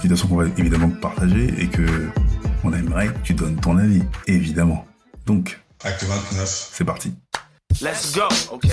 Situation 0.00 0.28
qu'on 0.28 0.36
va 0.36 0.46
évidemment 0.56 0.88
partager 0.88 1.52
et 1.58 1.66
que 1.66 2.08
on 2.64 2.72
aimerait 2.72 3.08
que 3.08 3.18
tu 3.22 3.34
donnes 3.34 3.56
ton 3.56 3.76
avis, 3.76 4.02
évidemment. 4.26 4.86
Donc, 5.26 5.60
Acte 5.84 6.04
29. 6.04 6.70
c'est 6.72 6.84
parti. 6.84 7.14
Let's 7.82 8.14
go, 8.14 8.22
okay? 8.50 8.70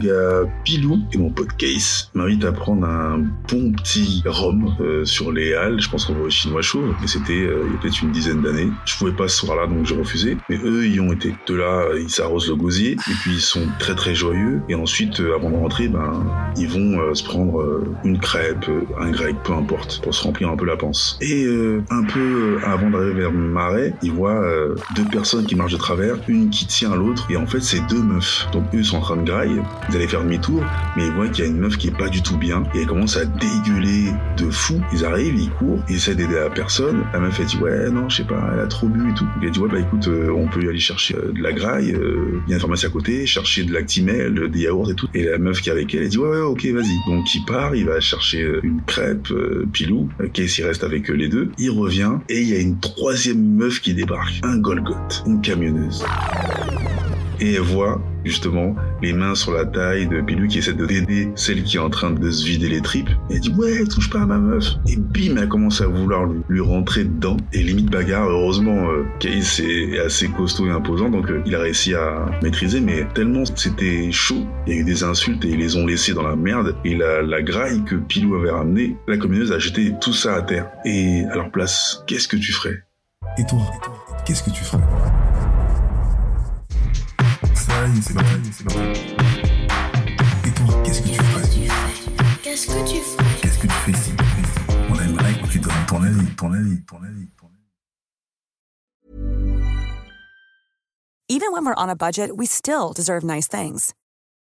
Gars 0.00 0.42
Pilou 0.64 1.00
et 1.12 1.18
mon 1.18 1.30
pote 1.30 1.52
Case 1.56 2.10
m'invitent 2.14 2.44
à 2.44 2.52
prendre 2.52 2.86
un 2.86 3.18
bon 3.48 3.72
petit 3.72 4.22
rhum 4.24 4.74
euh, 4.80 5.04
sur 5.04 5.32
les 5.32 5.54
halles. 5.54 5.80
Je 5.80 5.88
pense 5.88 6.04
qu'on 6.04 6.14
va 6.14 6.22
au 6.22 6.30
chinois 6.30 6.62
chaud, 6.62 6.82
mais 7.00 7.06
c'était 7.06 7.32
euh, 7.32 7.64
il 7.66 7.72
y 7.72 7.76
a 7.76 7.78
peut-être 7.80 8.02
une 8.02 8.12
dizaine 8.12 8.42
d'années. 8.42 8.70
Je 8.84 8.96
pouvais 8.96 9.12
pas 9.12 9.28
ce 9.28 9.38
soir-là, 9.38 9.66
donc 9.66 9.86
j'ai 9.86 9.96
refusé. 9.96 10.36
Mais 10.48 10.58
eux, 10.62 10.86
ils 10.86 11.00
ont 11.00 11.12
été. 11.12 11.34
De 11.46 11.54
là, 11.54 11.86
ils 11.96 12.10
s'arrosent 12.10 12.48
le 12.48 12.56
gosier, 12.56 12.92
et 12.92 13.14
puis 13.22 13.32
ils 13.34 13.40
sont 13.40 13.66
très 13.78 13.94
très 13.94 14.14
joyeux. 14.14 14.60
Et 14.68 14.74
ensuite, 14.74 15.20
euh, 15.20 15.34
avant 15.34 15.50
de 15.50 15.56
rentrer, 15.56 15.88
ben, 15.88 16.24
ils 16.56 16.68
vont 16.68 17.00
euh, 17.00 17.14
se 17.14 17.24
prendre 17.24 17.60
euh, 17.60 17.84
une 18.04 18.18
crêpe, 18.18 18.68
euh, 18.68 18.82
un 19.00 19.10
grec, 19.10 19.36
peu 19.44 19.52
importe, 19.52 20.00
pour 20.02 20.14
se 20.14 20.22
remplir 20.22 20.50
un 20.50 20.56
peu 20.56 20.64
la 20.64 20.76
panse. 20.76 21.18
Et 21.20 21.44
euh, 21.44 21.82
un 21.90 22.04
peu 22.04 22.20
euh, 22.20 22.58
avant 22.64 22.90
d'arriver 22.90 23.20
vers 23.20 23.32
marais, 23.32 23.94
ils 24.02 24.12
voient 24.12 24.42
euh, 24.42 24.74
deux 24.94 25.04
personnes 25.04 25.46
qui 25.46 25.54
marchent 25.54 25.72
de 25.72 25.78
travers, 25.78 26.16
une 26.28 26.50
qui 26.50 26.66
tient 26.66 26.94
l'autre, 26.94 27.26
et 27.30 27.36
en 27.36 27.46
fait, 27.46 27.60
c'est 27.60 27.84
deux 27.88 28.02
meufs. 28.02 28.46
Donc 28.52 28.64
eux 28.74 28.82
sont 28.82 28.98
en 28.98 29.00
train 29.00 29.16
de 29.16 29.24
grailler. 29.24 29.60
Ils 29.90 29.96
allaient 29.96 30.06
faire 30.06 30.22
demi-tour, 30.22 30.64
mais 30.96 31.06
ils 31.06 31.12
voient 31.12 31.28
qu'il 31.28 31.44
y 31.44 31.48
a 31.48 31.50
une 31.50 31.58
meuf 31.58 31.76
qui 31.76 31.88
est 31.88 31.96
pas 31.96 32.08
du 32.08 32.22
tout 32.22 32.36
bien, 32.36 32.62
et 32.74 32.82
elle 32.82 32.86
commence 32.86 33.16
à 33.16 33.24
dégueuler 33.24 34.12
de 34.36 34.48
fou. 34.48 34.80
Ils 34.92 35.04
arrivent, 35.04 35.34
ils 35.36 35.50
courent, 35.50 35.82
ils 35.88 35.96
essaient 35.96 36.14
d'aider 36.14 36.36
la 36.36 36.48
personne. 36.48 37.02
La 37.12 37.18
meuf, 37.18 37.40
elle 37.40 37.46
dit, 37.46 37.56
ouais, 37.56 37.90
non, 37.90 38.08
je 38.08 38.18
sais 38.18 38.24
pas, 38.24 38.50
elle 38.52 38.60
a 38.60 38.66
trop 38.68 38.86
bu 38.86 39.10
et 39.10 39.14
tout. 39.14 39.26
Il 39.42 39.48
a 39.48 39.50
dit, 39.50 39.58
ouais, 39.58 39.68
bah 39.68 39.80
écoute, 39.80 40.06
euh, 40.06 40.30
on 40.30 40.46
peut 40.46 40.60
aller 40.60 40.78
chercher 40.78 41.16
euh, 41.16 41.32
de 41.32 41.42
la 41.42 41.52
graille, 41.52 41.92
euh, 41.92 42.40
il 42.46 42.50
y 42.50 42.52
a 42.52 42.54
une 42.54 42.60
pharmacie 42.60 42.86
à 42.86 42.90
côté, 42.90 43.26
chercher 43.26 43.64
de 43.64 43.72
l'actimel, 43.72 44.48
des 44.48 44.60
yaourts 44.60 44.92
et 44.92 44.94
tout. 44.94 45.08
Et 45.12 45.24
la 45.24 45.38
meuf 45.38 45.60
qui 45.60 45.70
est 45.70 45.72
avec 45.72 45.92
elle, 45.92 46.02
elle 46.02 46.08
dit, 46.08 46.18
ouais, 46.18 46.28
ouais, 46.28 46.40
ok, 46.40 46.64
vas-y. 46.66 47.10
Donc 47.10 47.34
il 47.34 47.44
part, 47.44 47.74
il 47.74 47.86
va 47.86 47.98
chercher 47.98 48.42
euh, 48.42 48.60
une 48.62 48.82
crêpe, 48.82 49.28
euh, 49.32 49.66
Pilou, 49.72 50.08
Case, 50.32 50.56
il 50.58 50.66
reste 50.66 50.84
avec 50.84 51.08
les 51.08 51.28
deux. 51.28 51.50
Il 51.58 51.70
revient, 51.70 52.12
et 52.28 52.40
il 52.40 52.48
y 52.48 52.54
a 52.54 52.60
une 52.60 52.78
troisième 52.78 53.56
meuf 53.56 53.80
qui 53.80 53.94
débarque, 53.94 54.40
un 54.44 54.58
Golgoth, 54.58 55.24
une 55.26 55.40
camionneuse 55.40 56.04
et 57.40 57.54
elle 57.54 57.60
voit 57.60 58.00
justement 58.24 58.74
les 59.02 59.12
mains 59.12 59.34
sur 59.34 59.52
la 59.52 59.64
taille 59.64 60.06
de 60.06 60.20
Pilou 60.20 60.46
qui 60.46 60.58
essaie 60.58 60.74
de 60.74 60.84
d'aider 60.84 61.30
celle 61.34 61.62
qui 61.62 61.76
est 61.76 61.80
en 61.80 61.90
train 61.90 62.10
de 62.10 62.30
se 62.30 62.44
vider 62.44 62.68
les 62.68 62.80
tripes. 62.80 63.08
Et 63.30 63.34
elle 63.34 63.40
dit 63.40 63.54
ouais, 63.56 63.84
touche 63.84 64.10
pas 64.10 64.22
à 64.22 64.26
ma 64.26 64.38
meuf. 64.38 64.64
Et 64.88 64.96
bim, 64.96 65.36
elle 65.40 65.48
commence 65.48 65.80
à 65.80 65.86
vouloir 65.86 66.28
lui, 66.48 66.60
rentrer 66.60 67.04
dedans. 67.04 67.36
Et 67.52 67.62
limite 67.62 67.90
bagarre. 67.90 68.28
Heureusement, 68.28 68.90
euh, 68.90 69.04
Case 69.18 69.60
est 69.60 69.98
assez 69.98 70.28
costaud 70.28 70.66
et 70.66 70.70
imposant, 70.70 71.08
donc 71.08 71.30
euh, 71.30 71.42
il 71.46 71.54
a 71.54 71.60
réussi 71.60 71.94
à 71.94 72.26
maîtriser. 72.42 72.80
Mais 72.80 73.06
tellement 73.14 73.44
c'était 73.54 74.10
chaud, 74.12 74.46
il 74.66 74.74
y 74.74 74.76
a 74.76 74.80
eu 74.80 74.84
des 74.84 75.02
insultes 75.02 75.44
et 75.44 75.48
ils 75.48 75.58
les 75.58 75.76
ont 75.76 75.86
laissés 75.86 76.12
dans 76.12 76.26
la 76.26 76.36
merde. 76.36 76.74
Et 76.84 76.96
la, 76.96 77.22
la 77.22 77.42
graille 77.42 77.84
que 77.84 77.96
Pilou 77.96 78.36
avait 78.36 78.50
ramenée, 78.50 78.96
la 79.08 79.16
communeuse 79.16 79.52
a 79.52 79.58
jeté 79.58 79.94
tout 80.00 80.12
ça 80.12 80.34
à 80.34 80.42
terre. 80.42 80.68
Et 80.84 81.24
à 81.30 81.36
leur 81.36 81.50
place, 81.50 82.02
qu'est-ce 82.06 82.28
que 82.28 82.36
tu 82.36 82.52
ferais? 82.52 82.84
Et 83.38 83.46
toi, 83.46 83.60
qu'est-ce 84.26 84.42
que 84.42 84.50
tu 84.50 84.64
ferais? 84.64 84.80
Ça 87.80 87.86
y 87.86 87.98
est, 87.98 88.02
c'est 88.02 88.14
parti, 88.14 88.52
c'est 88.52 88.64
parti. 88.64 88.78
Et 90.44 90.52
toi, 90.52 90.82
qu'est-ce 90.84 91.00
que 91.00 91.08
tu 91.08 91.14
ferais 91.14 91.48
Qu'est-ce 92.42 92.66
que 92.66 92.88
tu 92.88 93.00
ferais 93.00 93.40
Qu'est-ce 93.40 93.58
que 93.58 93.66
tu 93.66 93.72
fais 93.72 93.94
si 93.94 94.12
On 94.90 94.94
aimerait 95.00 95.40
que 95.40 95.46
tu 95.48 95.58
donnes 95.60 95.86
ton 95.88 96.02
avis, 96.02 96.36
ton 96.36 96.52
avis, 96.52 96.82
ton 96.84 96.96
avis, 97.02 97.28
ton 97.38 97.46
avis. 97.46 97.56
Even 101.28 101.52
when 101.52 101.64
we're 101.64 101.74
on 101.76 101.88
a 101.88 101.96
budget, 101.96 102.36
we 102.36 102.46
still 102.46 102.92
deserve 102.92 103.24
nice 103.24 103.48
things. 103.48 103.94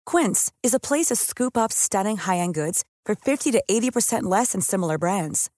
Quince 0.06 0.52
is 0.64 0.74
a 0.74 0.80
place 0.80 1.08
to 1.08 1.16
scoop 1.16 1.56
up 1.56 1.72
stunning 1.72 2.18
high-end 2.18 2.56
goods 2.56 2.84
for 3.06 3.16
50 3.16 3.52
to 3.52 3.62
80% 3.70 4.24
less 4.24 4.54
than 4.54 4.62
similar 4.62 4.98
brands. 4.98 5.50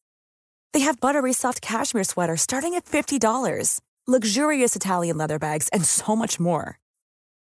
They 0.74 0.82
have 0.82 1.00
buttery 1.00 1.34
soft 1.34 1.62
cashmere 1.62 2.04
sweaters 2.04 2.42
starting 2.42 2.74
at 2.76 2.86
$50, 2.86 3.80
luxurious 4.08 4.76
Italian 4.76 5.18
leather 5.18 5.40
bags, 5.40 5.70
and 5.72 5.86
so 5.86 6.16
much 6.16 6.40
more. 6.40 6.81